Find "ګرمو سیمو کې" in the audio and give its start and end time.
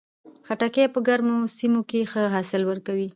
1.07-2.01